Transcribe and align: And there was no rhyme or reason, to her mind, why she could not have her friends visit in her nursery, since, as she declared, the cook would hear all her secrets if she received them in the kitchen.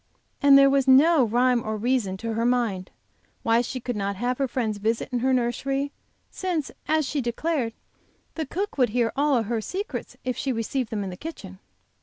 And 0.41 0.57
there 0.57 0.67
was 0.67 0.87
no 0.87 1.23
rhyme 1.23 1.63
or 1.63 1.77
reason, 1.77 2.17
to 2.17 2.33
her 2.33 2.43
mind, 2.43 2.89
why 3.43 3.61
she 3.61 3.79
could 3.79 3.95
not 3.95 4.15
have 4.15 4.39
her 4.39 4.47
friends 4.47 4.79
visit 4.79 5.09
in 5.11 5.19
her 5.19 5.31
nursery, 5.31 5.91
since, 6.31 6.71
as 6.87 7.05
she 7.05 7.21
declared, 7.21 7.73
the 8.33 8.47
cook 8.47 8.79
would 8.79 8.89
hear 8.89 9.11
all 9.15 9.43
her 9.43 9.61
secrets 9.61 10.17
if 10.23 10.35
she 10.35 10.51
received 10.51 10.89
them 10.89 11.03
in 11.03 11.11
the 11.11 11.17
kitchen. 11.17 11.59